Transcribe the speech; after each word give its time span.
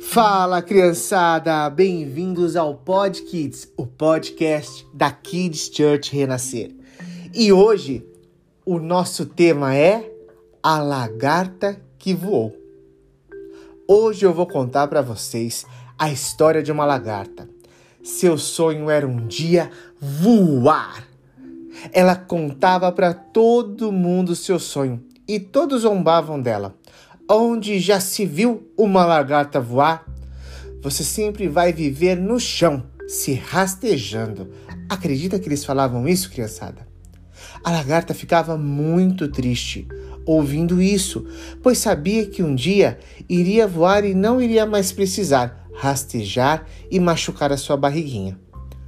Fala 0.00 0.60
criançada, 0.60 1.68
bem-vindos 1.70 2.54
ao 2.54 2.74
Pod 2.74 3.22
Kids, 3.22 3.72
o 3.76 3.86
podcast 3.86 4.86
da 4.92 5.10
Kids 5.10 5.70
Church 5.72 6.14
Renascer. 6.14 6.70
E 7.34 7.50
hoje 7.50 8.06
o 8.64 8.78
nosso 8.78 9.24
tema 9.24 9.74
é 9.74 10.12
a 10.62 10.82
lagarta 10.82 11.80
que 11.98 12.12
voou. 12.12 12.54
Hoje 13.88 14.26
eu 14.26 14.34
vou 14.34 14.46
contar 14.46 14.86
para 14.88 15.00
vocês 15.00 15.64
a 15.98 16.10
história 16.10 16.62
de 16.62 16.70
uma 16.70 16.84
lagarta. 16.84 17.48
Seu 18.02 18.36
sonho 18.36 18.90
era 18.90 19.06
um 19.06 19.26
dia 19.26 19.70
voar. 19.98 21.08
Ela 21.90 22.14
contava 22.14 22.92
para 22.92 23.14
todo 23.14 23.90
mundo 23.90 24.36
seu 24.36 24.58
sonho 24.58 25.02
e 25.26 25.40
todos 25.40 25.82
zombavam 25.82 26.40
dela. 26.40 26.74
Onde 27.28 27.80
já 27.80 27.98
se 27.98 28.24
viu 28.24 28.70
uma 28.78 29.04
lagarta 29.04 29.60
voar? 29.60 30.06
Você 30.80 31.02
sempre 31.02 31.48
vai 31.48 31.72
viver 31.72 32.16
no 32.16 32.38
chão, 32.38 32.84
se 33.08 33.34
rastejando. 33.34 34.52
Acredita 34.88 35.36
que 35.36 35.48
eles 35.48 35.64
falavam 35.64 36.06
isso, 36.06 36.30
criançada? 36.30 36.86
A 37.64 37.72
lagarta 37.72 38.14
ficava 38.14 38.56
muito 38.56 39.26
triste 39.26 39.88
ouvindo 40.24 40.80
isso, 40.80 41.26
pois 41.64 41.78
sabia 41.78 42.26
que 42.26 42.44
um 42.44 42.54
dia 42.54 43.00
iria 43.28 43.66
voar 43.66 44.04
e 44.04 44.14
não 44.14 44.40
iria 44.40 44.64
mais 44.64 44.92
precisar 44.92 45.66
rastejar 45.74 46.64
e 46.88 47.00
machucar 47.00 47.50
a 47.50 47.56
sua 47.56 47.76
barriguinha. 47.76 48.38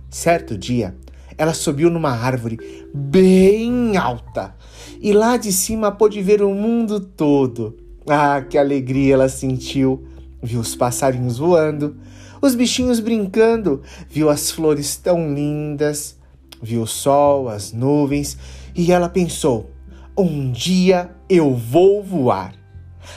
Certo 0.09 0.57
dia, 0.57 0.97
ela 1.37 1.53
subiu 1.53 1.91
numa 1.91 2.13
árvore 2.13 2.87
bem 2.95 3.97
alta 3.97 4.55
e 5.01 5.13
lá 5.13 5.37
de 5.37 5.53
cima 5.53 5.91
pôde 5.91 6.23
ver 6.23 6.41
o 6.41 6.55
mundo 6.55 7.01
todo. 7.01 7.88
Ah, 8.09 8.43
que 8.43 8.57
alegria 8.57 9.15
ela 9.15 9.29
sentiu! 9.29 10.07
Viu 10.43 10.61
os 10.61 10.77
passarinhos 10.77 11.39
voando, 11.39 11.97
os 12.41 12.55
bichinhos 12.55 13.01
brincando, 13.01 13.83
viu 14.09 14.31
as 14.31 14.53
flores 14.53 14.97
tão 14.97 15.35
lindas, 15.35 16.17
viu 16.63 16.83
o 16.83 16.87
sol, 16.87 17.49
as 17.49 17.73
nuvens 17.73 18.39
e 18.75 18.93
ela 18.93 19.09
pensou: 19.09 19.71
um 20.17 20.53
dia 20.53 21.11
eu 21.29 21.55
vou 21.55 22.03
voar. 22.03 22.55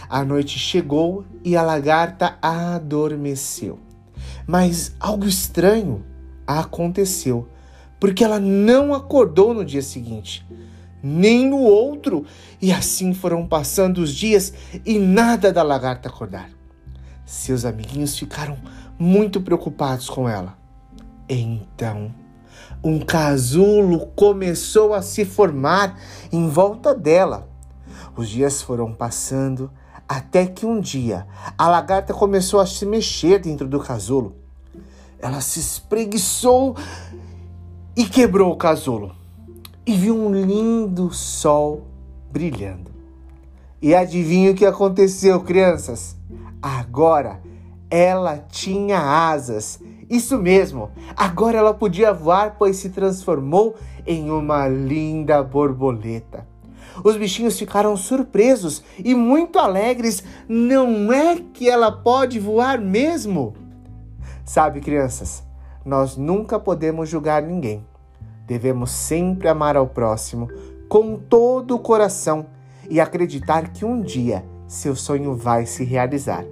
A 0.09 0.23
noite 0.23 0.58
chegou 0.58 1.26
e 1.44 1.55
a 1.55 1.61
lagarta 1.61 2.38
adormeceu. 2.42 3.80
Mas 4.48 4.95
algo 5.00 5.28
estranho 5.28 6.03
aconteceu 6.48 7.48
porque 8.00 8.23
ela 8.23 8.39
não 8.39 8.95
acordou 8.95 9.53
no 9.53 9.64
dia 9.64 9.81
seguinte, 9.83 10.44
nem 11.04 11.50
no 11.50 11.58
outro, 11.58 12.26
e 12.62 12.72
assim 12.72 13.14
foram 13.14 13.48
passando 13.48 14.00
os 14.00 14.14
dias 14.14 14.54
e 14.86 15.00
nada 15.00 15.52
da 15.52 15.64
lagarta 15.64 16.10
acordar. 16.10 16.50
Seus 17.26 17.66
amiguinhos 17.66 18.18
ficaram 18.18 18.58
muito 19.00 19.42
preocupados 19.42 20.10
com 20.10 20.28
ela. 20.28 20.58
Então, 21.28 22.14
um 22.84 23.00
casulo 23.00 24.08
começou 24.16 24.94
a 24.94 25.02
se 25.02 25.24
formar 25.24 25.98
em 26.32 26.48
volta 26.50 26.94
dela. 26.94 27.48
Os 28.16 28.30
dias 28.30 28.62
foram 28.62 28.94
passando 28.94 29.72
até 30.08 30.46
que 30.46 30.66
um 30.66 30.82
dia 30.82 31.26
a 31.58 31.70
lagarta 31.70 32.14
começou 32.14 32.60
a 32.60 32.66
se 32.66 32.86
mexer 32.86 33.40
dentro 33.40 33.68
do 33.68 33.80
casulo. 33.80 34.36
Ela 35.20 35.40
se 35.40 35.60
espreguiçou 35.60 36.76
e 37.96 38.06
quebrou 38.06 38.52
o 38.52 38.58
casulo 38.58 39.20
e 39.92 39.94
viu 39.94 40.16
um 40.16 40.34
lindo 40.34 41.11
sol 41.11 41.81
brilhando. 42.31 42.89
E 43.81 43.94
adivinha 43.94 44.52
o 44.52 44.56
que 44.56 44.66
aconteceu, 44.66 45.42
crianças? 45.42 46.16
Agora 46.61 47.42
ela 47.89 48.38
tinha 48.38 49.00
asas. 49.00 49.82
Isso 50.10 50.38
mesmo, 50.38 50.92
agora 51.14 51.58
ela 51.58 51.73
podia 51.73 52.14
voar, 52.14 52.55
pois 52.58 52.77
se 52.77 52.89
transformou 52.89 53.76
em 54.08 54.32
uma 54.32 54.66
linda 54.66 55.43
borboleta. 55.43 56.48
Os 57.04 57.17
bichinhos 57.17 57.60
ficaram 57.60 57.98
surpresos 57.98 58.82
e 58.98 59.14
muito 59.14 59.60
alegres. 59.60 60.23
Não 60.48 61.11
é 61.11 61.36
que 61.36 61.70
ela 61.70 61.92
pode 61.92 62.39
voar 62.39 62.80
mesmo? 62.80 63.54
Sabe, 64.45 64.80
crianças, 64.80 65.43
nós 65.83 66.16
nunca 66.16 66.58
podemos 66.58 67.10
julgar 67.10 67.42
ninguém. 67.42 67.91
Devemos 68.52 68.92
sempre 68.92 69.48
amar 69.48 69.78
ao 69.78 69.88
próximo 69.88 70.50
com 70.89 71.16
todo 71.16 71.73
o 71.73 71.80
coração 71.80 72.48
e 72.89 73.00
acreditar 73.00 73.72
que 73.72 73.86
um 73.86 74.02
dia 74.02 74.44
seu 74.67 74.94
sonho 74.94 75.34
vai 75.34 75.66
se 75.66 75.86
realizar. 75.86 76.44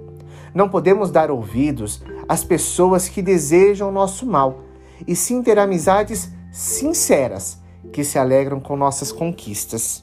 Não 0.54 0.66
podemos 0.66 1.10
dar 1.10 1.30
ouvidos 1.30 2.02
às 2.26 2.42
pessoas 2.42 3.06
que 3.06 3.20
desejam 3.20 3.92
nosso 3.92 4.24
mal 4.24 4.62
e 5.06 5.14
sim 5.14 5.42
ter 5.42 5.58
amizades 5.58 6.32
sinceras 6.50 7.60
que 7.92 8.02
se 8.02 8.18
alegram 8.18 8.60
com 8.60 8.78
nossas 8.78 9.12
conquistas. 9.12 10.02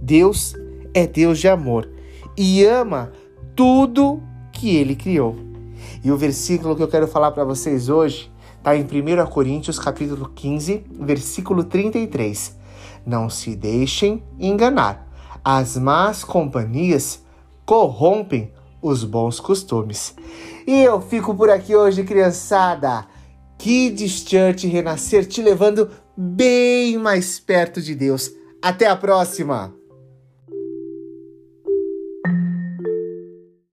Deus 0.00 0.54
é 0.94 1.04
Deus 1.04 1.40
de 1.40 1.48
amor 1.48 1.90
e 2.36 2.64
ama 2.64 3.10
tudo 3.56 4.22
que 4.52 4.76
ele 4.76 4.94
criou. 4.94 5.34
E 6.04 6.12
o 6.12 6.16
versículo 6.16 6.76
que 6.76 6.82
eu 6.84 6.88
quero 6.88 7.08
falar 7.08 7.32
para 7.32 7.42
vocês 7.42 7.88
hoje 7.88 8.30
está 8.58 8.76
em 8.76 8.82
1 8.82 9.26
Coríntios 9.30 9.78
capítulo 9.78 10.30
15, 10.34 10.84
versículo 11.00 11.64
33. 11.64 12.56
Não 13.06 13.30
se 13.30 13.56
deixem 13.56 14.22
enganar. 14.38 15.08
As 15.42 15.76
más 15.76 16.22
companhias 16.22 17.22
corrompem 17.64 18.52
os 18.82 19.04
bons 19.04 19.40
costumes. 19.40 20.14
E 20.66 20.82
eu 20.82 21.00
fico 21.00 21.34
por 21.34 21.48
aqui 21.48 21.74
hoje, 21.74 22.04
criançada. 22.04 23.06
Kids 23.56 24.24
Church 24.28 24.66
Renascer 24.66 25.26
te 25.26 25.42
levando 25.42 25.90
bem 26.16 26.98
mais 26.98 27.40
perto 27.40 27.80
de 27.80 27.94
Deus. 27.94 28.30
Até 28.62 28.86
a 28.86 28.96
próxima! 28.96 29.77